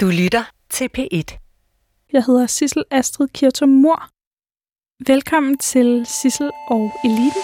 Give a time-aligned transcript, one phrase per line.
[0.00, 1.38] Du lytter til P1.
[2.12, 4.08] Jeg hedder Sissel Astrid Kirtum Mor.
[5.12, 7.42] Velkommen til Sissel og Eliten.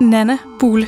[0.00, 0.86] Nana Bule,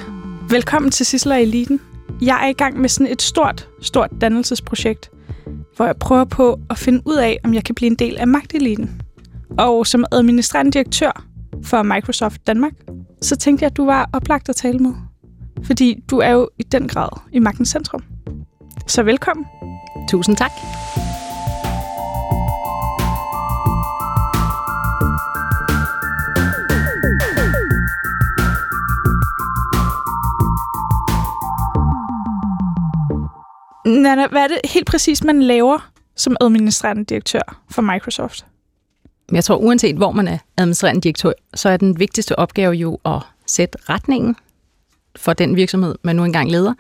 [0.50, 1.80] velkommen til Sissel og Eliten.
[2.22, 5.10] Jeg er i gang med sådan et stort, stort dannelsesprojekt,
[5.76, 8.26] hvor jeg prøver på at finde ud af, om jeg kan blive en del af
[8.26, 9.03] magteliten.
[9.58, 11.26] Og som administrerende direktør
[11.62, 12.72] for Microsoft Danmark,
[13.22, 14.92] så tænkte jeg, at du var oplagt at tale med.
[15.62, 18.02] Fordi du er jo i den grad i magtens centrum.
[18.86, 19.46] Så velkommen.
[20.10, 20.50] Tusind tak.
[33.86, 38.46] Nana, hvad er det helt præcis, man laver som administrerende direktør for Microsoft?
[39.32, 43.18] Jeg tror, uanset hvor man er administrerende direktør, så er den vigtigste opgave jo at
[43.46, 44.36] sætte retningen
[45.16, 46.74] for den virksomhed, man nu engang leder.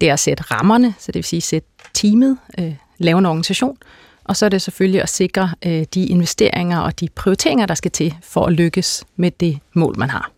[0.00, 3.76] Det er at sætte rammerne, så det vil sige sætte teamet, øh, lave en organisation,
[4.24, 7.90] og så er det selvfølgelig at sikre øh, de investeringer og de prioriteringer, der skal
[7.90, 10.30] til for at lykkes med det mål, man har.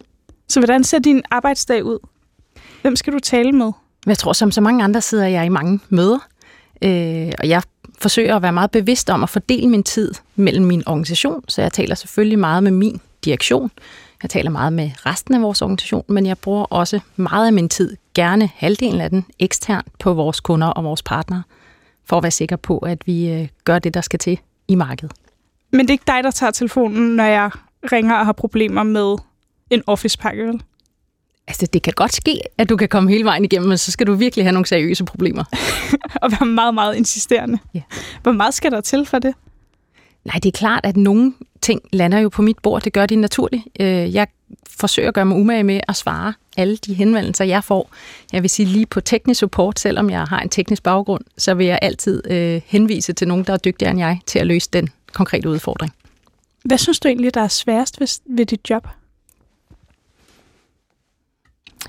[0.48, 1.98] Så hvordan ser din arbejdsdag ud?
[2.82, 3.72] Hvem skal du tale med?
[4.06, 6.18] Jeg tror, som så mange andre sidder jeg i mange møder,
[6.82, 7.62] øh, og jeg
[8.02, 11.72] forsøger at være meget bevidst om at fordele min tid mellem min organisation, så jeg
[11.72, 13.70] taler selvfølgelig meget med min direktion.
[14.22, 17.68] Jeg taler meget med resten af vores organisation, men jeg bruger også meget af min
[17.68, 21.42] tid, gerne halvdelen af den, eksternt på vores kunder og vores partnere,
[22.04, 25.12] for at være sikker på, at vi øh, gør det, der skal til i markedet.
[25.70, 27.50] Men det er ikke dig, der tager telefonen, når jeg
[27.92, 29.16] ringer og har problemer med
[29.70, 30.62] en office-pakke, vel?
[31.52, 34.06] Altså, det kan godt ske, at du kan komme hele vejen igennem, men så skal
[34.06, 35.44] du virkelig have nogle seriøse problemer.
[36.22, 37.58] og være meget, meget insisterende.
[37.74, 37.80] Ja.
[38.22, 39.34] Hvor meget skal der til for det?
[40.24, 42.82] Nej, det er klart, at nogle ting lander jo på mit bord.
[42.82, 43.62] Det gør de naturligt.
[43.80, 44.26] Øh, jeg
[44.70, 47.90] forsøger at gøre mig umage med at svare alle de henvendelser, jeg får.
[48.32, 51.66] Jeg vil sige lige på teknisk support, selvom jeg har en teknisk baggrund, så vil
[51.66, 54.88] jeg altid øh, henvise til nogen, der er dygtigere end jeg til at løse den
[55.12, 55.92] konkrete udfordring.
[56.64, 58.88] Hvad synes du egentlig, der er sværest ved, ved dit job?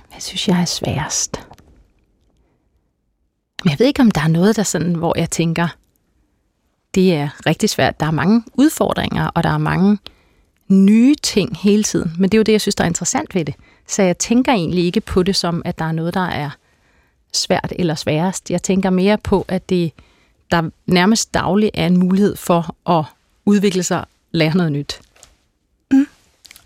[0.10, 1.48] Hvad synes jeg er sværest?
[3.64, 5.68] Men jeg ved ikke, om der er noget, der sådan, hvor jeg tænker,
[6.96, 8.00] det er rigtig svært.
[8.00, 9.98] Der er mange udfordringer, og der er mange
[10.68, 12.12] nye ting hele tiden.
[12.20, 13.56] Men det er jo det, jeg synes, der er interessant ved det.
[13.88, 16.50] Så jeg tænker egentlig ikke på det som, at der er noget, der er
[17.34, 18.52] svært eller sværest.
[18.52, 19.92] Jeg tænker mere på, at det
[20.52, 23.06] der nærmest dagligt er en mulighed for at
[23.46, 25.02] udvikle sig og lære noget nyt.
[25.92, 26.08] Mm.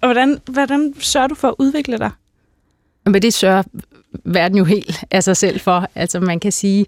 [0.02, 2.12] Og hvordan, hvordan sørger du for at udvikle dig?
[3.08, 3.64] Men det sørger
[4.24, 5.88] verden jo helt af sig selv for.
[5.96, 6.86] Altså man kan sige,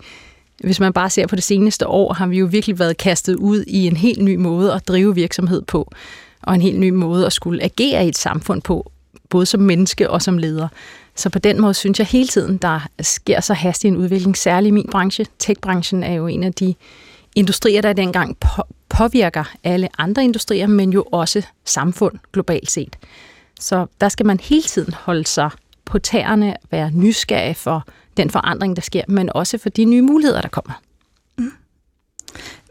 [0.64, 3.64] hvis man bare ser på det seneste år, har vi jo virkelig været kastet ud
[3.68, 5.92] i en helt ny måde at drive virksomhed på,
[6.44, 8.92] og en helt ny måde at skulle agere i et samfund på,
[9.30, 10.68] både som menneske og som leder.
[11.16, 14.68] Så på den måde synes jeg hele tiden, der sker så hastig en udvikling, særligt
[14.68, 15.26] i min branche.
[15.40, 16.76] Tech-branchen er jo en af de
[17.36, 18.38] industrier, der dengang
[18.90, 22.96] påvirker alle andre industrier, men jo også samfund globalt set.
[23.60, 25.50] Så der skal man hele tiden holde sig
[25.90, 30.42] på tæerne, være nysgerrig for den forandring, der sker, men også for de nye muligheder,
[30.42, 30.82] der kommer.
[31.38, 31.52] Mm.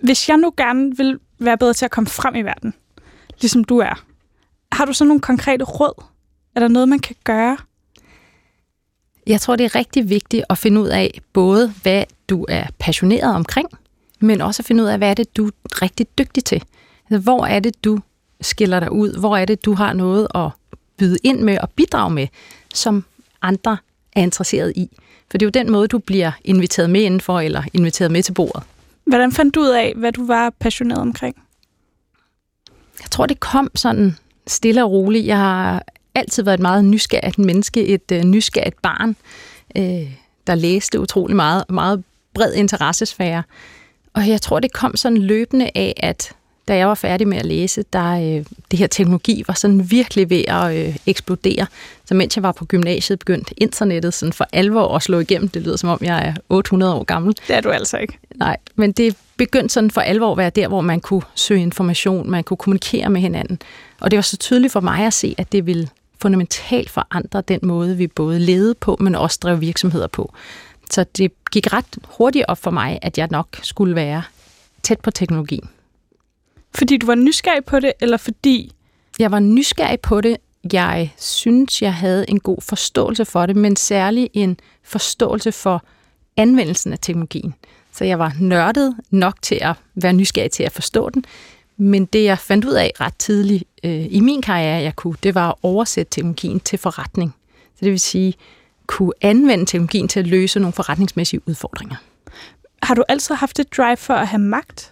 [0.03, 2.75] Hvis jeg nu gerne vil være bedre til at komme frem i verden,
[3.41, 4.05] ligesom du er,
[4.73, 6.05] har du så nogle konkrete råd?
[6.55, 7.57] Er der noget, man kan gøre?
[9.27, 13.35] Jeg tror, det er rigtig vigtigt at finde ud af både, hvad du er passioneret
[13.35, 13.69] omkring,
[14.21, 16.65] men også at finde ud af, hvad er det, du er rigtig dygtig til.
[17.11, 17.99] Altså, hvor er det, du
[18.41, 19.21] skiller dig ud?
[19.21, 20.51] Hvor er det, du har noget at
[20.97, 22.27] byde ind med og bidrage med,
[22.75, 23.05] som
[23.43, 23.77] andre
[24.13, 24.91] er interesseret i.
[25.31, 28.33] For det er jo den måde, du bliver inviteret med indenfor, eller inviteret med til
[28.33, 28.63] bordet.
[29.05, 31.37] Hvordan fandt du ud af, hvad du var passioneret omkring?
[33.03, 35.27] Jeg tror, det kom sådan stille og roligt.
[35.27, 35.83] Jeg har
[36.15, 39.17] altid været et meget nysgerrigt menneske, et uh, nysgerrigt barn,
[39.79, 40.13] uh,
[40.47, 42.05] der læste utrolig meget, meget
[42.35, 43.43] bred interessesfære.
[44.13, 46.33] Og jeg tror, det kom sådan løbende af, at
[46.69, 50.31] da jeg var færdig med at læse, der øh, det her teknologi var sådan virkelig
[50.31, 51.67] ved at øh, eksplodere.
[52.05, 55.49] Så mens jeg var på gymnasiet, begyndte internettet sådan for alvor at slå igennem.
[55.49, 57.37] Det lyder som om, jeg er 800 år gammel.
[57.49, 58.19] Det er du altså ikke.
[58.35, 62.31] Nej, men det begyndte sådan for alvor at være der, hvor man kunne søge information,
[62.31, 63.59] man kunne kommunikere med hinanden.
[64.01, 65.89] Og det var så tydeligt for mig at se, at det ville
[66.23, 70.33] fundamentalt forandre den måde, vi både levede på, men også drev virksomheder på.
[70.91, 74.23] Så det gik ret hurtigt op for mig, at jeg nok skulle være
[74.83, 75.61] tæt på teknologi.
[76.75, 78.73] Fordi du var nysgerrig på det, eller fordi...
[79.19, 80.37] Jeg var nysgerrig på det.
[80.73, 85.85] Jeg synes, jeg havde en god forståelse for det, men særlig en forståelse for
[86.37, 87.55] anvendelsen af teknologien.
[87.93, 91.25] Så jeg var nørdet nok til at være nysgerrig til at forstå den,
[91.77, 95.35] Men det, jeg fandt ud af ret tidligt øh, i min karriere, jeg kunne, det
[95.35, 97.35] var at oversætte teknologien til forretning.
[97.75, 98.35] Så det vil sige,
[98.87, 101.97] kunne anvende teknologien til at løse nogle forretningsmæssige udfordringer.
[102.83, 104.91] Har du altid haft et drive for at have magt?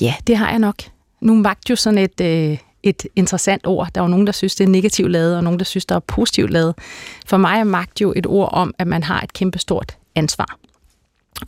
[0.00, 0.82] Ja, det har jeg nok.
[1.20, 3.88] Nu magt jo sådan et, øh, et interessant ord.
[3.94, 5.94] Der er jo nogen, der synes, det er negativt lavet, og nogen, der synes, det
[5.94, 6.74] er positivt lavet.
[7.26, 10.58] For mig er magt jo et ord om, at man har et kæmpestort ansvar.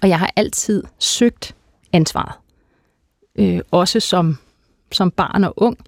[0.02, 1.54] Og jeg har altid søgt
[1.92, 2.32] ansvaret.
[3.36, 4.38] Øh, også som,
[4.92, 5.78] som barn og ung.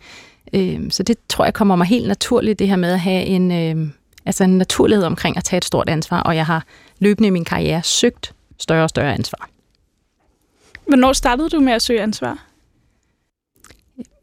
[0.53, 3.53] Øh, så det tror jeg kommer mig helt naturligt, det her med at have en,
[3.53, 3.89] øh,
[4.27, 6.21] altså en naturlighed omkring at tage et stort ansvar.
[6.21, 6.65] Og jeg har
[6.99, 9.49] løbende i min karriere søgt større og større ansvar.
[10.87, 12.52] Hvornår startede du med at søge ansvar?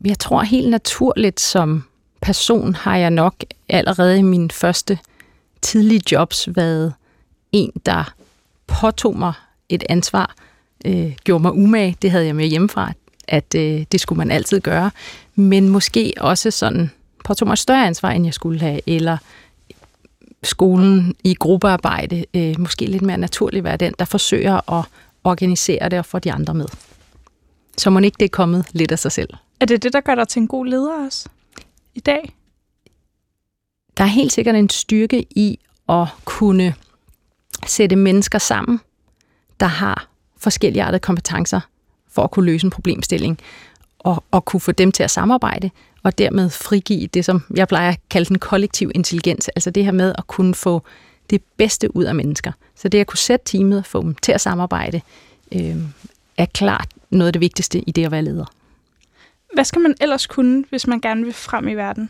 [0.06, 1.84] Jeg tror helt naturligt som
[2.22, 3.36] person har jeg nok
[3.70, 5.00] allerede i mine første
[5.62, 6.94] tidlige jobs været
[7.52, 8.14] en, der
[8.68, 9.34] påtog mig
[9.70, 10.36] et ansvar,
[10.86, 12.92] øh, gjorde mig umage, det havde jeg med hjemmefra,
[13.28, 14.92] at øh, det skulle man altid gøre,
[15.36, 16.92] men måske også sådan
[17.26, 19.18] påtog mig et større ansvar, end jeg skulle have, eller
[20.44, 24.86] skolen i gruppearbejde øh, måske lidt mere naturligt være den, der forsøger at
[25.24, 26.66] organisere det og få de andre med.
[27.78, 29.30] Så må ikke det er kommet lidt af sig selv.
[29.60, 31.30] Er det det, der gør dig til en god leder også
[31.96, 32.36] i dag?
[33.98, 35.60] Der er helt sikkert en styrke i
[35.90, 36.74] at kunne
[37.68, 38.80] sætte mennesker sammen,
[39.60, 41.60] der har forskellige artede kompetencer
[42.12, 43.40] for at kunne løse en problemstilling,
[44.00, 45.70] og, og kunne få dem til at samarbejde,
[46.04, 49.92] og dermed frigive det, som jeg plejer at kalde den kollektiv intelligens, altså det her
[49.92, 50.82] med at kunne få
[51.30, 52.52] det bedste ud af mennesker.
[52.76, 55.02] Så det at kunne sætte teamet, få dem til at samarbejde,
[55.52, 55.78] øh,
[56.38, 58.46] er klart noget af det vigtigste i det at være leder.
[59.54, 62.10] Hvad skal man ellers kunne, hvis man gerne vil frem i verden?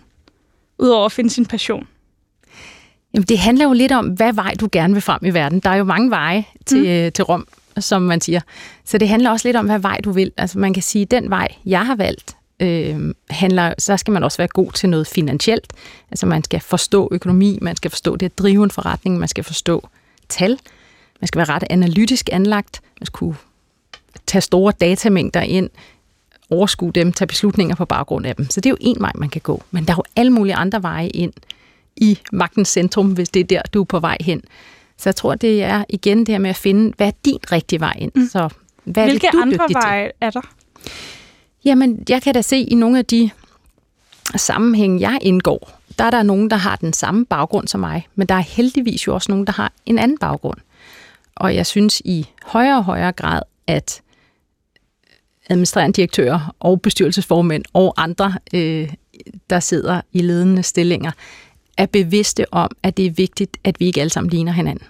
[0.79, 1.87] Udover at finde sin passion?
[3.13, 5.59] Jamen, det handler jo lidt om, hvad vej du gerne vil frem i verden.
[5.59, 7.11] Der er jo mange veje til, mm.
[7.11, 7.47] til Rom,
[7.79, 8.41] som man siger.
[8.85, 10.31] Så det handler også lidt om, hvad vej du vil.
[10.37, 14.23] Altså man kan sige, at den vej, jeg har valgt, øh, handler, så skal man
[14.23, 15.73] også være god til noget finansielt.
[16.11, 19.43] Altså man skal forstå økonomi, man skal forstå det at drive en forretning, man skal
[19.43, 19.87] forstå
[20.29, 20.59] tal,
[21.21, 23.35] man skal være ret analytisk anlagt, man skal kunne
[24.27, 25.69] tage store datamængder ind,
[26.49, 28.49] overskue dem, tage beslutninger på baggrund af dem.
[28.49, 29.63] Så det er jo en vej, man kan gå.
[29.71, 31.33] Men der er jo alle mulige andre veje ind
[31.95, 34.41] i magtens centrum, hvis det er der, du er på vej hen.
[34.97, 37.79] Så jeg tror, det er igen det her med at finde, hvad er din rigtige
[37.79, 38.11] vej ind?
[38.15, 38.27] Mm.
[38.31, 38.49] Så
[38.83, 40.13] hvad Hvilke er det, du andre er veje til?
[40.21, 40.41] er der?
[41.65, 43.29] Jamen, jeg kan da se i nogle af de
[44.35, 48.27] sammenhænge, jeg indgår, der er der nogen, der har den samme baggrund som mig, men
[48.27, 50.57] der er heldigvis jo også nogen, der har en anden baggrund.
[51.35, 54.01] Og jeg synes i højere og højere grad, at
[55.49, 58.93] administrerende direktører og bestyrelsesformænd og andre, øh,
[59.49, 61.11] der sidder i ledende stillinger,
[61.77, 64.85] er bevidste om, at det er vigtigt, at vi ikke alle sammen ligner hinanden.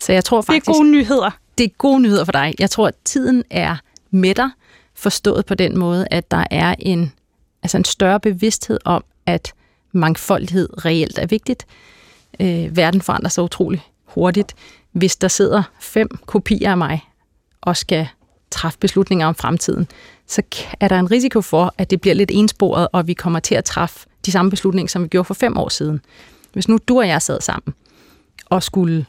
[0.00, 0.66] Så jeg tror faktisk...
[0.66, 1.30] Det er gode nyheder.
[1.58, 2.54] Det er gode nyheder for dig.
[2.58, 3.76] Jeg tror, at tiden er
[4.10, 4.50] med dig,
[4.94, 7.12] forstået på den måde, at der er en,
[7.62, 9.52] altså en større bevidsthed om, at
[9.92, 11.66] mangfoldighed reelt er vigtigt.
[12.40, 14.54] Øh, verden forandrer sig utrolig hurtigt.
[14.92, 17.00] Hvis der sidder fem kopier af mig
[17.60, 18.08] og skal
[18.54, 19.86] træffe beslutninger om fremtiden,
[20.26, 20.42] så
[20.80, 23.64] er der en risiko for, at det bliver lidt ensporet, og vi kommer til at
[23.64, 26.00] træffe de samme beslutninger, som vi gjorde for fem år siden.
[26.52, 27.74] Hvis nu du og jeg sad sammen
[28.46, 29.06] og skulle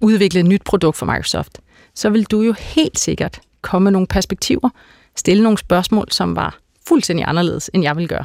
[0.00, 1.58] udvikle et nyt produkt for Microsoft,
[1.94, 4.68] så vil du jo helt sikkert komme med nogle perspektiver,
[5.16, 6.58] stille nogle spørgsmål, som var
[6.88, 8.24] fuldstændig anderledes, end jeg vil gøre.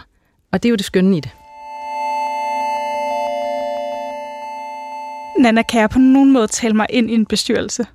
[0.52, 1.32] Og det er jo det skønne i det.
[5.40, 7.86] Nana, kan jeg på nogen måde tale mig ind i en bestyrelse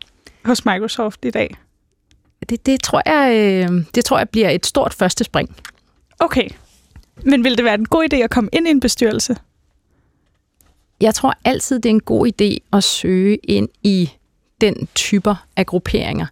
[0.45, 1.57] hos Microsoft i dag?
[2.49, 5.57] Det, det, tror jeg, øh, det tror jeg bliver et stort første spring.
[6.19, 6.49] Okay.
[7.23, 9.37] Men vil det være en god idé at komme ind i en bestyrelse?
[11.01, 14.11] Jeg tror altid, det er en god idé at søge ind i
[14.61, 16.27] den typer af grupperinger,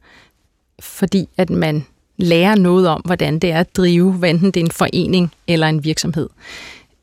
[0.81, 1.87] fordi at man
[2.17, 5.69] lærer noget om, hvordan det er at drive, hvad enten det er en forening eller
[5.69, 6.29] en virksomhed.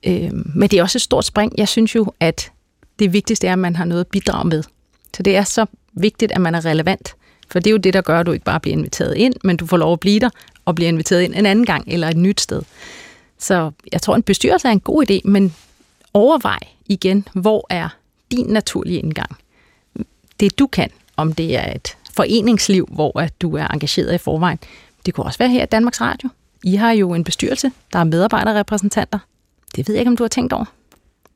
[0.04, 1.54] Øh, men det er også et stort spring.
[1.58, 2.52] Jeg synes jo, at
[3.00, 4.64] det vigtigste er, at man har noget at bidrage med.
[5.16, 7.16] Så det er så vigtigt, at man er relevant.
[7.54, 9.58] For det er jo det, der gør, at du ikke bare bliver inviteret ind, men
[9.58, 10.30] du får lov at blive der
[10.66, 12.62] og bliver inviteret ind en anden gang eller et nyt sted.
[13.38, 15.56] Så jeg tror, en bestyrelse er en god idé, men
[16.14, 17.90] overvej igen, hvor er
[18.32, 19.38] din naturlige indgang?
[20.40, 24.60] Det du kan, om det er et foreningsliv, hvor at du er engageret i forvejen.
[25.06, 26.30] Det kunne også være her i Danmarks Radio.
[26.64, 29.20] I har jo en bestyrelse, der er medarbejderrepræsentanter.
[29.76, 30.66] Det ved jeg ikke, om du har tænkt over.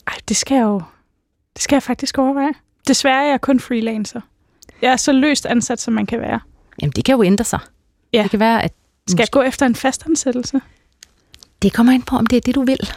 [0.07, 0.81] Ej, det skal jeg jo
[1.55, 2.53] det skal jeg faktisk overveje.
[2.87, 4.21] Desværre er jeg kun freelancer.
[4.81, 6.39] Jeg er så løst ansat, som man kan være.
[6.81, 7.59] Jamen, det kan jo ændre sig.
[8.13, 8.23] Ja.
[8.23, 8.73] Det kan være, at...
[9.07, 10.61] Skal jeg gå efter en fastansættelse?
[11.61, 12.89] Det kommer ind på, om det er det, du vil.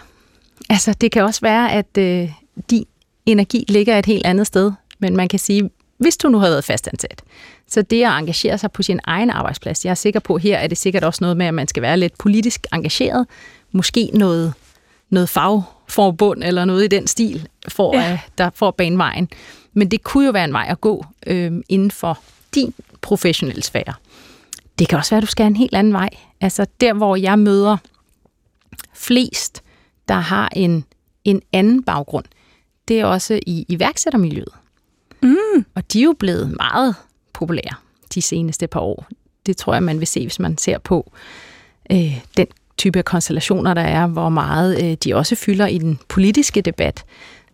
[0.71, 2.31] Altså, det kan også være, at øh,
[2.71, 2.87] din
[3.27, 4.73] energi ligger et helt andet sted.
[4.99, 7.23] Men man kan sige, hvis du nu havde været fastansat.
[7.69, 10.67] Så det at engagere sig på sin egen arbejdsplads, jeg er sikker på, her er
[10.67, 13.27] det sikkert også noget med, at man skal være lidt politisk engageret.
[13.73, 14.53] Måske noget,
[15.11, 18.13] noget fagforbund eller noget i den stil, for, ja.
[18.13, 19.29] at, der får bane vejen.
[19.73, 22.19] Men det kunne jo være en vej at gå øh, inden for
[22.55, 23.95] din professionelle sfære.
[24.79, 26.09] Det kan også være, at du skal en helt anden vej.
[26.41, 27.77] Altså der, hvor jeg møder
[28.95, 29.63] flest,
[30.09, 30.85] der har en,
[31.25, 32.25] en anden baggrund,
[32.89, 34.53] det er også i iværksættermiljøet.
[35.23, 35.65] Mm.
[35.75, 36.95] Og de er jo blevet meget
[37.33, 37.75] populære
[38.15, 39.07] de seneste par år.
[39.47, 41.13] Det tror jeg, man vil se, hvis man ser på
[41.93, 42.47] øh, den
[42.79, 47.05] type af konstellationer, der er, hvor meget øh, de også fylder i den politiske debat.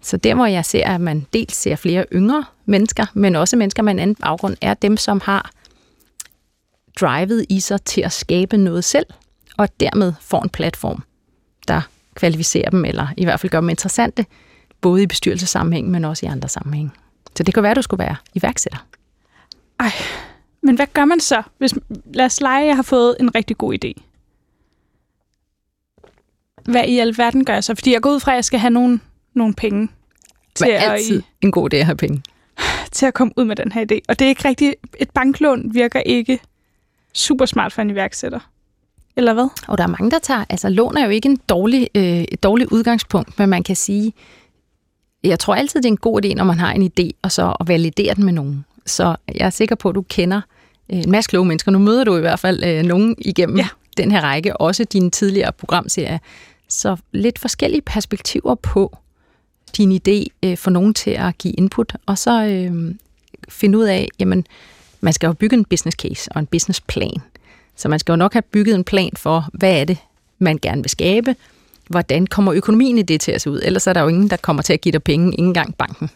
[0.01, 3.83] Så der, hvor jeg ser, at man dels ser flere yngre mennesker, men også mennesker
[3.83, 5.51] med en anden baggrund, er dem, som har
[7.01, 9.07] drivet i sig til at skabe noget selv,
[9.57, 11.03] og dermed får en platform,
[11.69, 11.81] der
[12.15, 14.27] kvalificerer dem, eller i hvert fald gør dem interessante,
[14.81, 16.93] både i bestyrelsessammenhæng, men også i andre sammenhæng.
[17.37, 18.87] Så det kan være, at du skulle være iværksætter.
[19.81, 19.93] Ej,
[20.63, 21.75] men hvad gør man så, hvis,
[22.05, 24.03] lad os lege, jeg har fået en rigtig god idé.
[26.65, 27.75] Hvad i alverden gør jeg så?
[27.75, 29.01] Fordi jeg går ud fra, at jeg skal have nogle,
[29.39, 29.89] nogle penge.
[30.55, 32.23] Til er altid at, en god idé at have penge.
[32.93, 33.99] Til at komme ud med den her idé.
[34.09, 36.41] Og det er ikke rigtigt, et banklån virker ikke
[37.15, 38.51] super smart for en iværksætter.
[39.17, 39.49] Eller hvad?
[39.69, 40.45] Og der er mange, der tager...
[40.51, 44.13] Altså, lån er jo ikke en dårlig, øh, et dårligt udgangspunkt, men man kan sige,
[45.25, 47.57] jeg tror altid, det er en god idé, når man har en idé, og så
[47.61, 48.65] at validere den med nogen.
[48.87, 50.41] Så jeg er sikker på, at du kender
[50.93, 51.73] øh, en masse kloge mennesker.
[51.73, 53.69] Nu møder du i hvert fald øh, nogen igennem ja.
[53.97, 56.19] den her række, også dine tidligere programserier.
[56.69, 58.97] Så lidt forskellige perspektiver på
[59.77, 62.95] din idé øh, for nogen til at give input, og så øh,
[63.49, 64.47] finde ud af, jamen,
[65.01, 67.23] man skal jo bygge en business case og en business plan.
[67.77, 69.99] Så man skal jo nok have bygget en plan for, hvad er det,
[70.39, 71.37] man gerne vil skabe,
[71.89, 73.61] hvordan kommer økonomien i det til at se ud?
[73.65, 76.11] Ellers er der jo ingen, der kommer til at give dig penge, ingen engang banken.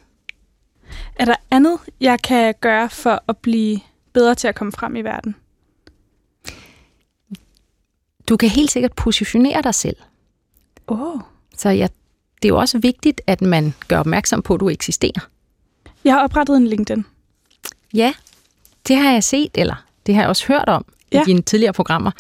[1.16, 3.80] Er der andet, jeg kan gøre for at blive
[4.12, 5.36] bedre til at komme frem i verden?
[8.28, 9.96] Du kan helt sikkert positionere dig selv.
[10.86, 11.20] Oh.
[11.56, 11.86] Så ja,
[12.42, 15.28] det er jo også vigtigt, at man gør opmærksom på, at du eksisterer.
[16.04, 17.04] Jeg har oprettet en LinkedIn.
[17.94, 18.14] Ja,
[18.88, 21.22] det har jeg set, eller det har jeg også hørt om ja.
[21.22, 22.10] i dine tidligere programmer.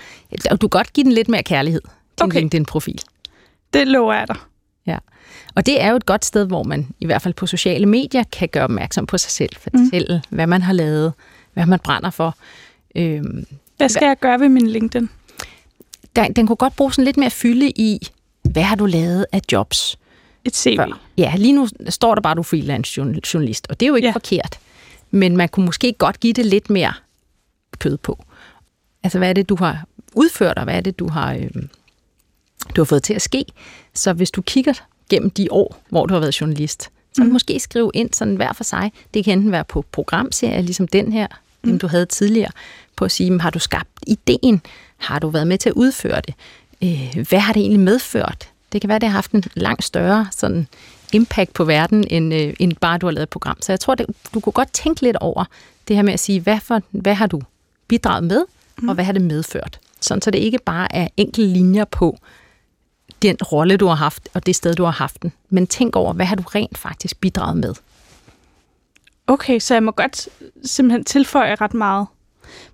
[0.50, 1.80] Du kan godt give den lidt mere kærlighed,
[2.18, 2.38] din okay.
[2.38, 3.00] LinkedIn-profil.
[3.74, 4.36] Det lover jeg dig.
[4.86, 4.98] Ja.
[5.54, 8.24] Og det er jo et godt sted, hvor man i hvert fald på sociale medier
[8.32, 10.36] kan gøre opmærksom på sig selv, fortælle, mm.
[10.36, 11.12] hvad man har lavet,
[11.52, 12.36] hvad man brænder for.
[12.94, 13.44] Øhm,
[13.76, 15.08] hvad skal jeg gøre ved min LinkedIn?
[16.16, 18.08] Den, den kunne godt bruge sådan lidt mere fylde i,
[18.42, 19.98] hvad har du lavet af jobs?
[20.44, 20.76] Et CV.
[20.76, 21.00] Før.
[21.18, 22.98] Ja, lige nu står der bare, du er freelance
[23.34, 24.12] journalist, og det er jo ikke ja.
[24.12, 24.58] forkert.
[25.10, 26.92] Men man kunne måske godt give det lidt mere
[27.78, 28.24] kød på.
[29.02, 31.50] Altså, hvad er det, du har udført, og hvad er det, du har, øh,
[32.76, 33.44] du har fået til at ske?
[33.94, 34.72] Så hvis du kigger
[35.10, 37.30] gennem de år, hvor du har været journalist, så mm.
[37.30, 38.92] måske skrive ind sådan hver for sig.
[39.14, 41.26] Det kan enten være på programserier, ligesom den her,
[41.62, 41.78] mm.
[41.78, 42.50] du havde tidligere,
[42.96, 44.60] på at sige, har du skabt ideen?
[44.96, 46.34] Har du været med til at udføre det?
[46.82, 48.48] Øh, hvad har det egentlig medført?
[48.72, 50.66] Det kan være, det har haft en langt større sådan
[51.12, 53.62] impact på verden, end, øh, end bare du har lavet et program.
[53.62, 55.44] Så jeg tror, det, du kunne godt tænke lidt over
[55.88, 57.40] det her med at sige, hvad, for, hvad har du
[57.88, 58.44] bidraget med,
[58.78, 58.88] mm.
[58.88, 59.80] og hvad har det medført?
[60.00, 62.18] Sådan, så det ikke bare er enkelte linjer på
[63.22, 65.32] den rolle, du har haft, og det sted, du har haft den.
[65.50, 67.74] Men tænk over, hvad har du rent faktisk bidraget med?
[69.26, 70.28] Okay, så jeg må godt
[70.64, 72.06] simpelthen tilføje ret meget.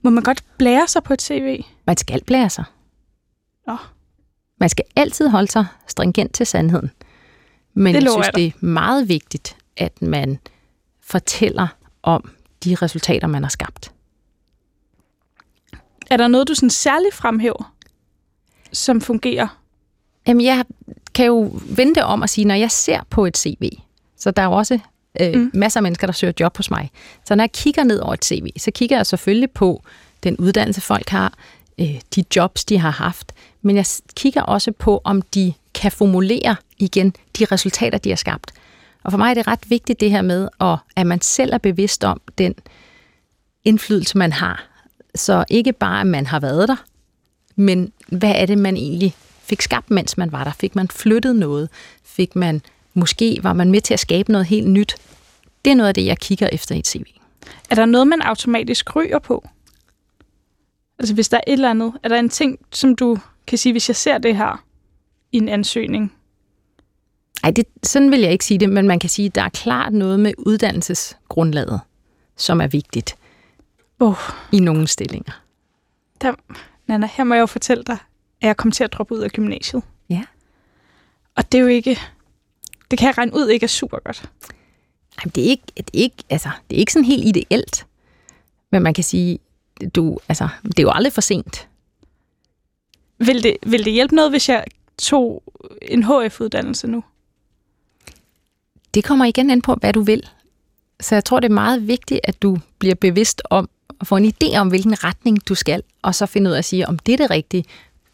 [0.02, 1.64] Må man godt blære sig på et CV?
[1.84, 2.64] Man skal blære sig.
[3.68, 3.78] Oh.
[4.60, 6.90] Man skal altid holde sig stringent til sandheden.
[7.74, 10.38] Men det jeg synes, det er meget vigtigt, at man
[11.00, 11.66] fortæller
[12.02, 12.30] om
[12.64, 13.92] de resultater, man har skabt.
[16.10, 17.74] Er der noget, du sådan særligt fremhæver,
[18.72, 19.60] som fungerer?
[20.26, 20.64] Jamen, jeg
[21.14, 23.70] kan jo vente om at sige, når jeg ser på et CV,
[24.16, 24.78] så der er jo også
[25.20, 25.50] øh, mm.
[25.54, 26.90] masser af mennesker, der søger job hos mig.
[27.24, 29.82] Så når jeg kigger ned over et CV, så kigger jeg selvfølgelig på
[30.22, 31.34] den uddannelse, folk har,
[31.80, 33.32] øh, de jobs, de har haft,
[33.66, 38.52] men jeg kigger også på, om de kan formulere igen de resultater, de har skabt.
[39.04, 40.48] Og for mig er det ret vigtigt det her med,
[40.96, 42.54] at man selv er bevidst om den
[43.64, 44.66] indflydelse, man har.
[45.14, 46.76] Så ikke bare, at man har været der,
[47.56, 50.52] men hvad er det, man egentlig fik skabt, mens man var der?
[50.52, 51.68] Fik man flyttet noget?
[52.04, 52.62] Fik man
[52.94, 54.96] måske, var man med til at skabe noget helt nyt?
[55.64, 57.04] Det er noget af det, jeg kigger efter i et CV.
[57.70, 59.48] Er der noget, man automatisk ryger på?
[60.98, 63.72] Altså hvis der er et eller andet, er der en ting, som du kan sige,
[63.72, 64.64] hvis jeg ser det her
[65.32, 66.12] i en ansøgning?
[67.42, 69.48] Nej, det, sådan vil jeg ikke sige det, men man kan sige, at der er
[69.48, 71.80] klart noget med uddannelsesgrundlaget,
[72.36, 73.16] som er vigtigt
[74.00, 74.16] oh.
[74.52, 75.42] i nogle stillinger.
[76.20, 76.32] Der,
[76.86, 77.98] Nana, her må jeg jo fortælle dig,
[78.40, 79.82] at jeg kom til at droppe ud af gymnasiet.
[80.08, 80.22] Ja.
[81.36, 81.98] Og det er jo ikke...
[82.90, 84.30] Det kan jeg regne ud ikke er super godt.
[85.20, 87.86] Jamen, det er ikke, det er ikke, altså, det er ikke sådan helt ideelt.
[88.72, 89.38] Men man kan sige,
[89.94, 91.68] du, altså, det er jo aldrig for sent.
[93.18, 94.64] Vil det, vil det hjælpe noget, hvis jeg
[94.98, 95.42] tog
[95.82, 97.04] en HF-uddannelse nu?
[98.94, 100.28] Det kommer igen an på, hvad du vil.
[101.00, 103.68] Så jeg tror, det er meget vigtigt, at du bliver bevidst om
[104.00, 106.64] at få en idé om, hvilken retning du skal, og så finde ud af at
[106.64, 107.64] sige, om det er det rigtige.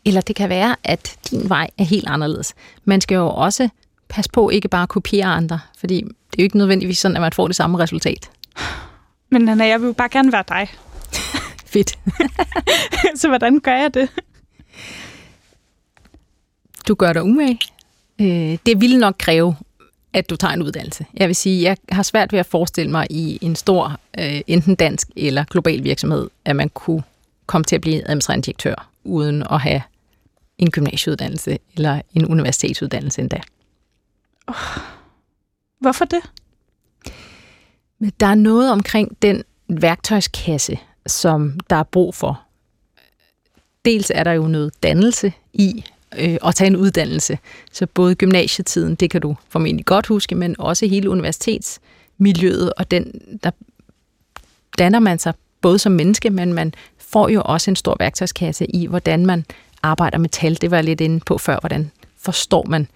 [0.04, 2.54] Eller det kan være, at din vej er helt anderledes.
[2.84, 3.68] Man skal jo også
[4.08, 7.20] passe på ikke bare at kopiere andre, fordi det er jo ikke nødvendigvis sådan, at
[7.20, 8.30] man får det samme resultat.
[9.30, 10.68] Men Anna, jeg vil jo bare gerne være dig.
[11.72, 11.98] Fedt.
[13.20, 14.08] så hvordan gør jeg det?
[16.88, 17.58] Du gør dig umage.
[18.20, 19.56] Øh, det ville nok kræve,
[20.12, 21.06] at du tager en uddannelse.
[21.14, 24.74] Jeg vil sige, jeg har svært ved at forestille mig i en stor, øh, enten
[24.74, 27.02] dansk eller global virksomhed, at man kunne
[27.46, 29.82] komme til at blive administrerende direktør, uden at have
[30.58, 33.40] en gymnasieuddannelse eller en universitetsuddannelse endda.
[34.46, 34.54] Oh.
[35.80, 36.20] Hvorfor det?
[37.98, 42.42] Men der er noget omkring den værktøjskasse, som der er brug for.
[43.84, 45.84] Dels er der jo noget dannelse i
[46.18, 47.38] øh, at tage en uddannelse.
[47.72, 53.20] Så både gymnasietiden, det kan du formentlig godt huske, men også hele universitetsmiljøet, og den,
[53.44, 53.50] der
[54.78, 58.86] danner man sig både som menneske, men man får jo også en stor værktøjskasse i,
[58.86, 59.44] hvordan man
[59.82, 60.60] arbejder med tal.
[60.60, 62.88] Det var jeg lidt inde på før, hvordan forstår man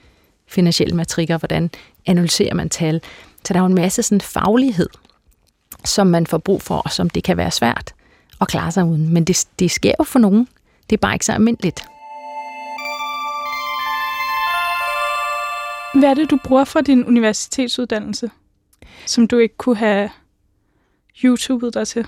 [0.47, 1.71] finansielle matrikker, hvordan
[2.07, 3.01] analyserer man tal.
[3.45, 4.89] Så der er jo en masse sådan faglighed,
[5.85, 7.95] som man får brug for, og som det kan være svært
[8.41, 9.13] at klare sig uden.
[9.13, 10.49] Men det, det sker jo for nogen.
[10.91, 11.85] Det er bare ikke så almindeligt.
[15.99, 18.31] Hvad er det, du bruger for din universitetsuddannelse,
[19.07, 20.11] som du ikke kunne have
[21.25, 22.07] YouTubet dig til?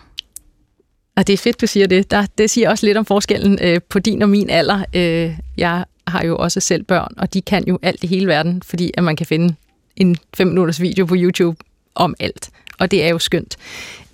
[1.16, 2.10] Og det er fedt, du siger det.
[2.10, 4.84] Der, det siger også lidt om forskellen øh, på din og min alder.
[4.94, 8.62] Øh, jeg har jo også selv børn, og de kan jo alt i hele verden,
[8.62, 9.54] fordi at man kan finde
[9.96, 11.56] en 5 minutters video på YouTube
[11.94, 12.50] om alt.
[12.78, 13.56] Og det er jo skønt.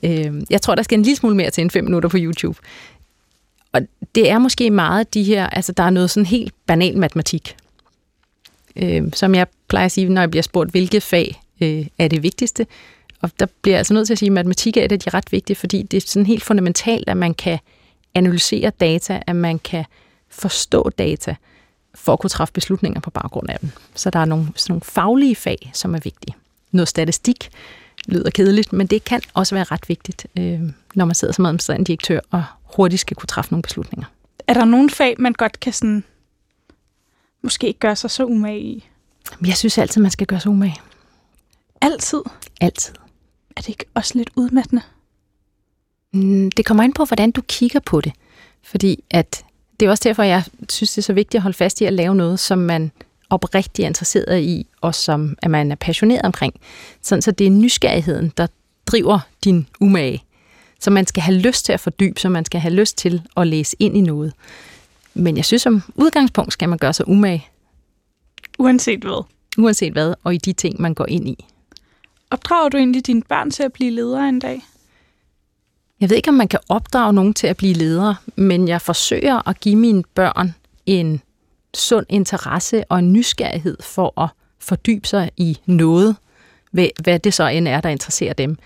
[0.03, 2.59] Øh, jeg tror, der skal en lille smule mere til en 5 minutter på YouTube.
[3.73, 3.81] Og
[4.15, 7.57] det er måske meget de her, altså der er noget sådan helt banal matematik.
[8.77, 12.23] Øh, som jeg plejer at sige, når jeg bliver spurgt, hvilket fag øh, er det
[12.23, 12.67] vigtigste.
[13.21, 15.11] Og der bliver jeg altså nødt til at sige, at matematik er et af de
[15.11, 17.59] ret vigtige, fordi det er sådan helt fundamentalt, at man kan
[18.15, 19.85] analysere data, at man kan
[20.29, 21.35] forstå data,
[21.95, 23.71] for at kunne træffe beslutninger på baggrund af dem.
[23.95, 26.35] Så der er nogle, sådan nogle faglige fag, som er vigtige.
[26.73, 27.51] Noget statistik
[28.09, 30.61] lyder kedeligt, men det kan også være ret vigtigt, øh,
[30.95, 32.45] når man sidder som administrerende direktør og
[32.77, 34.07] hurtigt skal kunne træffe nogle beslutninger.
[34.47, 36.05] Er der nogle fag, man godt kan sådan,
[37.45, 38.89] måske ikke gøre sig så umage i?
[39.47, 40.77] Jeg synes altid, man skal gøre sig umage.
[41.81, 42.23] Altid?
[42.61, 42.95] Altid.
[43.57, 44.83] Er det ikke også lidt udmattende?
[46.13, 48.13] Mm, det kommer an på, hvordan du kigger på det.
[48.63, 49.45] Fordi at
[49.81, 51.93] det er også derfor, jeg synes, det er så vigtigt at holde fast i at
[51.93, 52.91] lave noget, som man
[53.31, 56.55] oprigtigt er interesseret i, og som at man er passioneret omkring.
[57.03, 58.47] Sådan, så det er nysgerrigheden, der
[58.87, 60.25] driver din umage.
[60.81, 63.47] Så man skal have lyst til at fordybe så man skal have lyst til at
[63.47, 64.33] læse ind i noget.
[65.15, 67.49] Men jeg synes, som udgangspunkt skal man gøre sig umage.
[68.59, 69.25] Uanset hvad?
[69.59, 71.47] Uanset hvad, og i de ting, man går ind i.
[72.31, 74.65] Opdrager du egentlig dine børn til at blive ledere en dag?
[76.01, 79.49] Jeg ved ikke, om man kan opdrage nogen til at blive ledere, men jeg forsøger
[79.49, 80.55] at give mine børn
[80.87, 81.21] en
[81.75, 86.17] sund interesse og en nysgerrighed for at fordybe sig i noget,
[86.71, 88.57] hvad det så end er, der interesserer dem.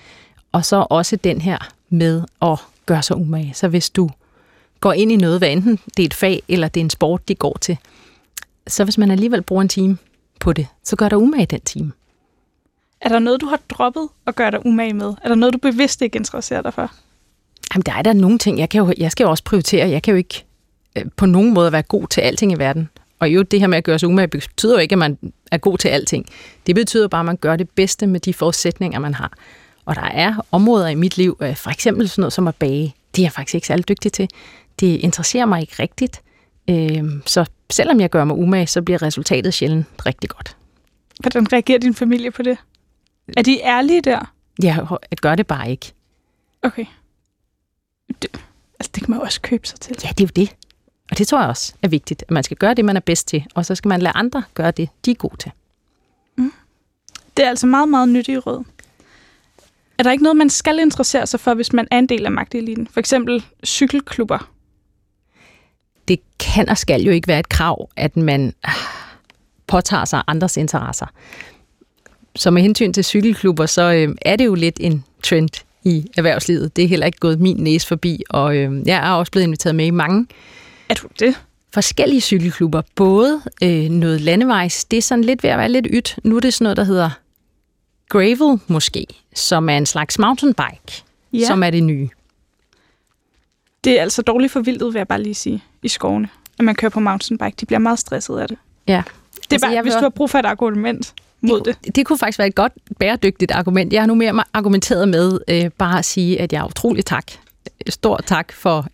[0.53, 1.59] Og så også den her
[1.89, 3.55] med at gøre sig umage.
[3.55, 4.11] Så hvis du
[4.81, 7.29] går ind i noget, hvad enten det er et fag eller det er en sport,
[7.29, 7.79] de går til,
[8.67, 9.99] så hvis man alligevel bruger en time
[10.41, 11.93] på det, så gør dig umage den time.
[13.01, 15.07] Er der noget, du har droppet at gøre dig umage med?
[15.07, 16.93] Er der noget, du bevidst ikke interesserer dig for?
[17.75, 18.59] Jamen, der er der nogle ting.
[18.59, 19.89] Jeg, kan jo, jeg skal jo også prioritere.
[19.89, 20.45] Jeg kan jo ikke
[20.97, 22.89] øh, på nogen måde være god til alting i verden.
[23.19, 25.19] Og jo, det her med at gøre sig umage betyder jo ikke, at man
[25.51, 26.27] er god til alting.
[26.67, 29.33] Det betyder bare, at man gør det bedste med de forudsætninger, man har.
[29.85, 32.95] Og der er områder i mit liv, øh, for eksempel sådan noget som at bage.
[33.17, 34.29] Det er jeg faktisk ikke særlig dygtig til.
[34.81, 36.23] Det interesserer mig ikke rigtigt.
[36.71, 40.57] Øhm, så selvom jeg gør mig umage, så bliver resultatet sjældent rigtig godt.
[41.21, 42.59] Hvordan reagerer din familie på det?
[43.37, 44.33] Er de ærlige der?
[44.63, 44.87] Jeg
[45.21, 45.93] gør det bare ikke.
[46.63, 46.85] Okay.
[48.23, 48.31] Det,
[48.79, 49.97] altså, det kan man jo også købe sig til.
[50.05, 50.57] Ja, det er jo det.
[51.11, 53.29] Og det tror jeg også er vigtigt, at man skal gøre det, man er bedst
[53.29, 55.53] til, og så skal man lade andre gøre det, de er gode til.
[56.37, 56.53] Mm.
[57.37, 58.65] Det er altså meget, meget nyttig råd.
[59.99, 62.33] Er der ikke noget, man skal interessere sig for, hvis man er en del af
[62.33, 62.87] magteliten?
[62.87, 64.51] For eksempel cykelklubber.
[66.09, 68.55] Det kan og skal jo ikke være et krav, at man
[69.67, 71.07] påtager sig andres interesser.
[72.37, 76.77] Så med hensyn til cykelklubber, så øh, er det jo lidt en trend i erhvervslivet.
[76.77, 79.75] Det er heller ikke gået min næse forbi, og øh, jeg er også blevet inviteret
[79.75, 80.27] med i mange
[80.89, 81.35] er du det?
[81.75, 82.83] forskellige cykelklubber.
[82.95, 86.19] Både øh, noget landevejs, det er sådan lidt ved at være lidt ydt.
[86.25, 87.11] Nu er det sådan noget, der hedder
[88.09, 91.47] gravel måske, som er en slags mountainbike, Ja.
[91.47, 92.09] som er det nye.
[93.85, 96.75] Det er altså dårligt for vildet, vil jeg bare lige sige, i skovene, at man
[96.75, 97.57] kører på mountainbike.
[97.61, 98.59] De bliver meget stresset af det.
[98.87, 98.93] Ja.
[98.93, 101.97] Det er Altså, bare, jeg hvis du har brug for et argument mod det.
[101.97, 103.93] Det kunne faktisk være et godt bæredygtigt argument.
[103.93, 107.33] Jeg har nu mere argumenteret med øh, bare at sige, at jeg er utrolig tak.
[107.89, 108.87] Stor tak for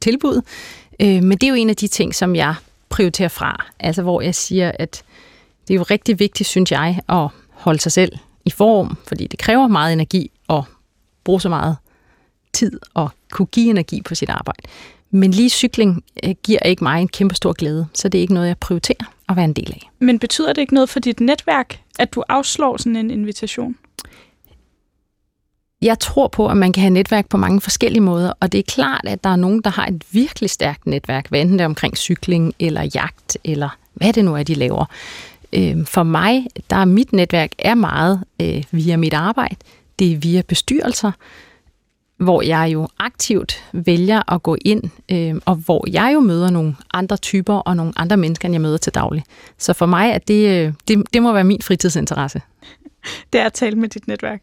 [0.00, 0.42] tilbud.
[1.00, 2.54] Øh, men det er jo en af de ting, som jeg
[2.88, 3.66] prioriterer fra.
[3.80, 5.02] Altså hvor jeg siger, at
[5.68, 8.12] det er jo rigtig vigtigt, synes jeg, at holde sig selv
[8.44, 10.62] i form, fordi det kræver meget energi at
[11.24, 11.76] bruge så meget
[12.52, 14.62] tid og kunne give energi på sit arbejde.
[15.10, 18.34] Men lige cykling øh, giver ikke mig en kæmpe stor glæde, så det er ikke
[18.34, 19.90] noget, jeg prioriterer at være en del af.
[19.98, 23.76] Men betyder det ikke noget for dit netværk, at du afslår sådan en invitation?
[25.82, 28.62] Jeg tror på, at man kan have netværk på mange forskellige måder, og det er
[28.62, 31.66] klart, at der er nogen, der har et virkelig stærkt netværk, hvad enten det er
[31.66, 34.84] omkring cykling eller jagt, eller hvad det nu er, de laver.
[35.52, 39.56] Øh, For mig, der er mit netværk er meget øh, via mit arbejde.
[39.98, 41.12] Det er via bestyrelser,
[42.20, 46.76] hvor jeg jo aktivt vælger at gå ind, øh, og hvor jeg jo møder nogle
[46.92, 49.24] andre typer og nogle andre mennesker, end jeg møder til daglig.
[49.58, 52.42] Så for mig, at det, øh, det, det må være min fritidsinteresse.
[53.32, 54.42] Det er at tale med dit netværk.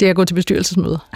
[0.00, 0.98] Det er at gå til bestyrelsesmøder.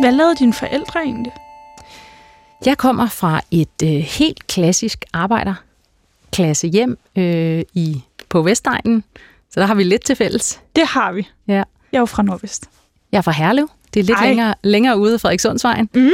[0.00, 1.32] Hvad lavede dine forældre egentlig?
[2.66, 9.04] Jeg kommer fra et øh, helt klassisk arbejderklasse hjem øh, i på Vestegnen,
[9.50, 10.60] så der har vi lidt til fælles.
[10.76, 11.28] Det har vi.
[11.48, 11.52] Ja.
[11.92, 12.70] Jeg er jo fra Nordvest.
[13.12, 13.70] Jeg er fra Herlev.
[13.94, 14.26] Det er lidt Ej.
[14.26, 15.88] længere, længere ude af Frederikssundsvejen.
[15.94, 16.12] Mhm.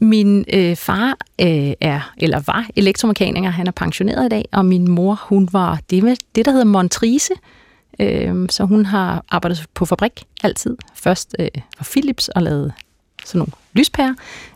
[0.00, 3.50] Min øh, far øh, er, eller var elektromekaniker.
[3.50, 7.34] Han er pensioneret i dag, og min mor, hun var det, det der hedder Montrice.
[8.00, 10.76] Øh, så hun har arbejdet på fabrik altid.
[10.94, 12.72] Først øh, for Philips og lavet
[13.24, 14.14] sådan nogle lyspærer.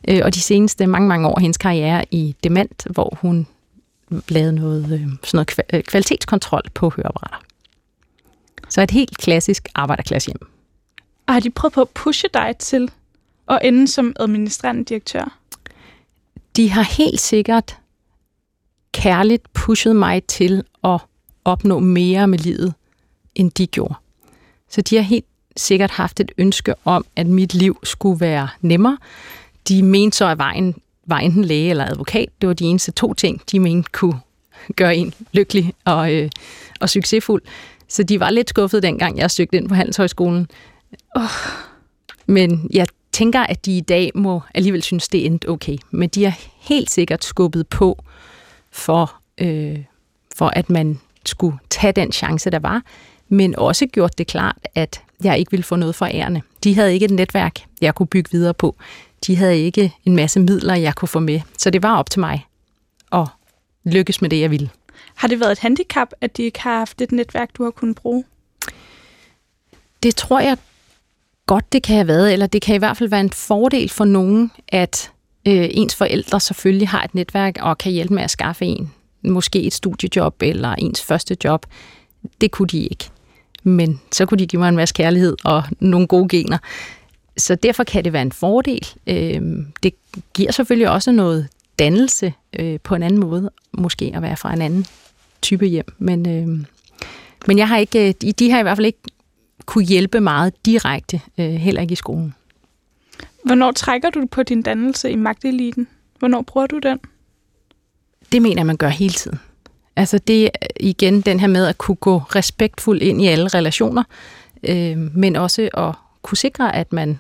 [0.09, 3.47] Øh, og de seneste mange, mange år hendes karriere i Dement, hvor hun
[4.29, 7.48] lavede noget, øh, sådan noget øh, kvalitetskontrol på høreapparater.
[8.69, 10.49] Så et helt klassisk arbejderklasse hjem.
[11.27, 12.91] Og har de prøvet på at pushe dig til
[13.49, 15.39] at ende som administrerende direktør?
[16.59, 17.77] de har helt sikkert
[18.93, 21.01] kærligt pushet mig til at
[21.45, 22.75] opnå mere med livet,
[23.35, 23.95] end de gjorde.
[24.71, 25.25] Så de har helt
[25.57, 28.99] sikkert haft et ønske om, at mit liv skulle være nemmere.
[29.69, 30.75] De mente så, at vejen
[31.07, 32.29] var enten læge eller advokat.
[32.41, 34.21] Det var de eneste to ting, de mente kunne
[34.77, 36.31] gøre en lykkelig og, øh,
[36.81, 37.43] og succesfuld.
[37.89, 40.47] Så de var lidt skuffede dengang, jeg søgte ind på Handelshøjskolen.
[41.17, 41.23] Oh.
[42.27, 45.77] Men jeg tænker, at de i dag må alligevel synes, det endte okay.
[45.91, 48.05] Men de har helt sikkert skubbet på
[48.71, 49.79] for, øh,
[50.37, 52.83] for at man skulle tage den chance, der var,
[53.29, 56.43] men også gjort det klart, at jeg ikke ville få noget for ærerne.
[56.65, 58.77] De havde ikke et netværk, jeg kunne bygge videre på.
[59.27, 61.41] De havde ikke en masse midler, jeg kunne få med.
[61.59, 62.47] Så det var op til mig
[63.13, 63.27] at
[63.85, 64.71] lykkes med det, jeg ville.
[65.19, 67.97] Har det været et handicap, at de ikke har haft et netværk, du har kunnet
[67.97, 68.25] bruge?
[70.03, 70.57] Det tror jeg
[71.47, 74.05] godt, det kan have været, eller det kan i hvert fald være en fordel for
[74.05, 75.11] nogen, at
[75.49, 78.93] øh, ens forældre selvfølgelig har et netværk og kan hjælpe med at skaffe en
[79.25, 81.67] måske et studiejob eller ens første job.
[82.41, 83.11] Det kunne de ikke.
[83.63, 86.59] Men så kunne de give mig en masse kærlighed og nogle gode gener.
[87.37, 88.89] Så derfor kan det være en fordel.
[89.07, 89.43] Øh,
[89.83, 89.95] det
[90.35, 94.63] giver selvfølgelig også noget dannelse øh, på en anden måde, måske at være fra en
[94.63, 94.87] anden
[95.43, 95.87] type hjem.
[95.99, 96.67] Men, øh,
[97.47, 98.99] men jeg har ikke, de, de har i hvert fald ikke
[99.67, 102.35] kunne hjælpe meget direkte, øh, heller ikke i skolen.
[103.45, 105.89] Hvornår trækker du på din dannelse i magteliten?
[106.19, 106.99] Hvornår bruger du den?
[108.33, 109.41] Det mener jeg, man gør hele tiden.
[109.97, 114.03] Altså det er igen den her med at kunne gå respektfuldt ind i alle relationer,
[114.63, 117.19] øh, men også at kunne sikre, at man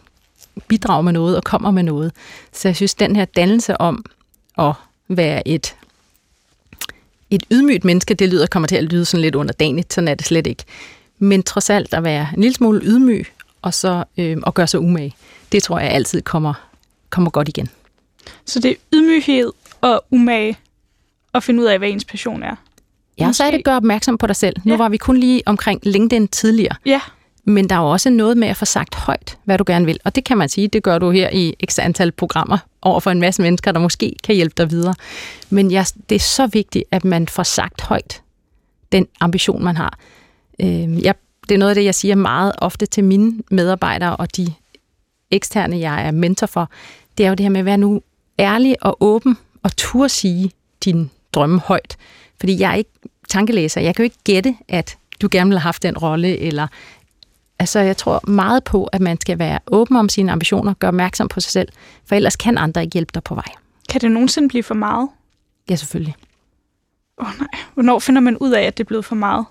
[0.69, 2.13] bidrager med noget og kommer med noget.
[2.53, 4.05] Så jeg synes, den her dannelse om
[4.59, 4.73] at
[5.09, 5.77] være et,
[7.31, 10.27] et ydmygt menneske, det lyder kommer til at lyde sådan lidt underdanigt, sådan er det
[10.27, 10.64] slet ikke.
[11.19, 13.27] Men trods alt at være en lille smule ydmyg,
[13.62, 15.14] og så øh, at gøre sig umage,
[15.53, 16.55] det tror jeg altid kommer,
[17.11, 17.69] kommer godt igen.
[18.45, 20.59] Så det er ydmyghed og umage
[21.35, 22.55] at finde ud af, hvad ens passion er.
[23.19, 24.57] Ja, så er det at gøre opmærksom på dig selv.
[24.64, 24.79] Nu Ja.
[24.79, 27.01] var vi kun lige omkring LinkedIn tidligere, Ja,
[27.49, 29.99] men der er jo også noget med at få sagt højt, hvad du gerne vil.
[30.05, 33.11] Og det kan man sige, det gør du her i x antal programmer over for
[33.11, 34.95] en masse mennesker, der måske kan hjælpe dig videre.
[35.51, 38.23] Men jeg, det er så vigtigt, at man får sagt højt
[38.93, 39.99] den ambition, man har.
[40.61, 41.15] Øh, jeg,
[41.49, 44.47] det er noget af det, jeg siger meget ofte til mine medarbejdere og de
[45.31, 46.71] eksterne, jeg er mentor for.
[47.19, 48.03] Det er jo det her med at være nu
[48.39, 50.51] ærlig og åben og turde sige
[50.85, 51.97] din drømme højt.
[52.41, 52.91] Fordi jeg er ikke
[53.29, 53.81] tankelæser.
[53.81, 56.67] Jeg kan jo ikke gætte, at du gerne vil have haft den rolle, eller
[57.59, 61.29] Altså, jeg tror meget på, at man skal være åben om sine ambitioner, gøre opmærksom
[61.29, 61.68] på sig selv,
[62.07, 63.53] for ellers kan andre ikke hjælpe dig på vej.
[63.88, 65.09] kan det nogensinde blive for meget?
[65.71, 66.14] Ja, selvfølgelig.
[67.18, 69.47] Åh oh, nej, hvornår finder man ud af, at det er blevet for meget?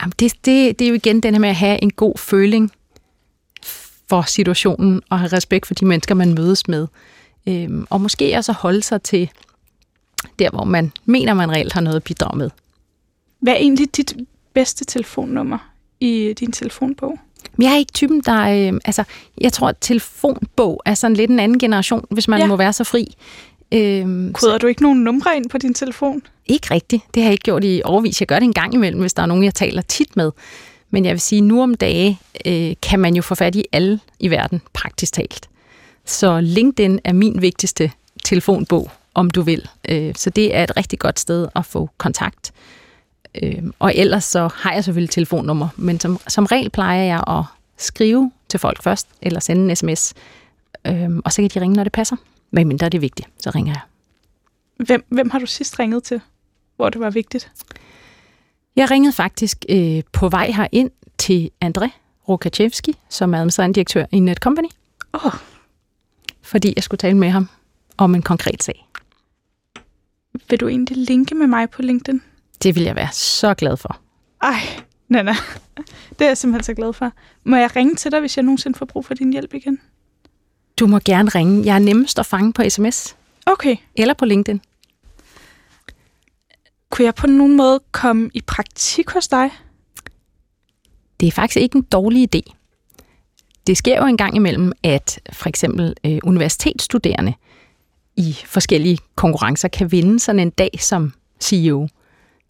[0.00, 2.72] Jamen, det, det, det er jo igen den her med at have en god føling
[4.08, 6.86] for situationen, og have respekt for de mennesker, man mødes med.
[7.46, 9.30] Øhm, og måske også holde sig til
[10.38, 12.50] der, hvor man mener, man reelt har noget at bidrage med.
[13.40, 14.16] Hvad er egentlig dit
[14.54, 15.58] bedste telefonnummer
[16.00, 17.18] i din telefonbog?
[17.58, 18.70] Jeg er ikke typen, der...
[18.72, 19.04] Øh, altså,
[19.40, 22.46] jeg tror, at telefonbog er sådan lidt en anden generation, hvis man ja.
[22.46, 23.14] må være så fri.
[23.72, 26.22] Øhm, Koder du ikke nogen numre ind på din telefon?
[26.46, 27.02] Ikke rigtigt.
[27.14, 28.20] Det har jeg ikke gjort i overvis.
[28.20, 30.30] Jeg gør det en gang imellem, hvis der er nogen, jeg taler tit med.
[30.90, 34.00] Men jeg vil sige, nu om dage øh, kan man jo få fat i alle
[34.20, 35.48] i verden, praktisk talt.
[36.04, 37.90] Så LinkedIn er min vigtigste
[38.24, 39.68] telefonbog, om du vil.
[39.88, 42.52] Øh, så det er et rigtig godt sted at få kontakt.
[43.42, 47.44] Øh, og ellers så har jeg selvfølgelig telefonnummer, men som, som regel plejer jeg at
[47.76, 50.14] skrive til folk først, eller sende en sms,
[50.86, 52.16] øh, og så kan de ringe, når det passer.
[52.50, 53.80] Men mindre det er vigtigt, så ringer jeg.
[54.86, 56.20] Hvem, hvem har du sidst ringet til,
[56.76, 57.52] hvor det var vigtigt?
[58.76, 61.88] Jeg ringede faktisk øh, på vej herind til André
[62.28, 64.68] Rokachevski, som er administrerende direktør i Netcompany.
[65.12, 65.32] Oh.
[66.42, 67.48] Fordi jeg skulle tale med ham
[67.96, 68.88] om en konkret sag.
[70.50, 72.22] Vil du egentlig linke med mig på LinkedIn?
[72.62, 74.00] Det vil jeg være så glad for.
[74.42, 74.60] Ej,
[75.08, 75.34] Nana.
[76.18, 77.12] Det er jeg simpelthen så glad for.
[77.44, 79.80] Må jeg ringe til dig, hvis jeg nogensinde får brug for din hjælp igen?
[80.78, 81.64] Du må gerne ringe.
[81.64, 83.16] Jeg er nemmest at fange på sms.
[83.46, 83.76] Okay.
[83.96, 84.60] Eller på LinkedIn.
[86.90, 89.50] Kunne jeg på nogen måde komme i praktik hos dig?
[91.20, 92.54] Det er faktisk ikke en dårlig idé.
[93.66, 97.34] Det sker jo en gang imellem, at for eksempel øh, universitetsstuderende
[98.16, 101.88] i forskellige konkurrencer kan vinde sådan en dag som CEO.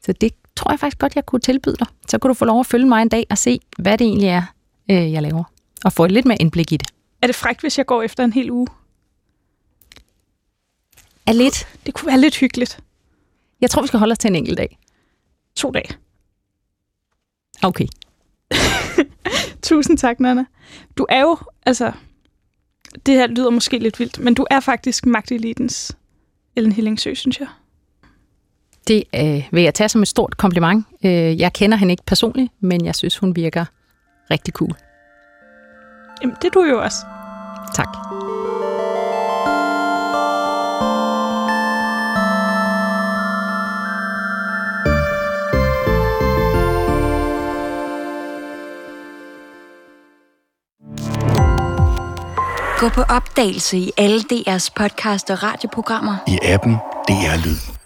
[0.05, 1.87] Så det tror jeg faktisk godt, jeg kunne tilbyde dig.
[2.09, 4.29] Så kunne du få lov at følge mig en dag og se, hvad det egentlig
[4.29, 4.43] er,
[4.91, 5.45] øh, jeg laver.
[5.85, 6.91] Og få et lidt mere indblik i det.
[7.23, 8.67] Er det frækt, hvis jeg går efter en hel uge?
[11.27, 11.69] Er lidt.
[11.87, 12.81] Det kunne være lidt hyggeligt.
[13.61, 14.79] Jeg tror, vi skal holde os til en enkelt dag.
[15.57, 15.97] To dage.
[17.63, 17.87] Okay.
[19.63, 20.45] Tusind tak, Nana.
[20.97, 21.93] Du er jo, altså,
[23.07, 25.97] det her lyder måske lidt vildt, men du er faktisk magtelitens
[26.57, 27.49] Ellen Hillingsø, synes jeg.
[28.89, 30.87] Det øh, vil jeg tage som et stort kompliment.
[31.05, 33.65] Øh, jeg kender hende ikke personligt, men jeg synes, hun virker
[34.31, 34.75] rigtig cool.
[36.23, 36.97] Jamen, det er du jo også.
[37.75, 37.89] Tak.
[52.79, 56.17] Gå på opdagelse i alle DR's podcast og radioprogrammer.
[56.27, 56.73] I appen
[57.09, 57.78] DR Lyd.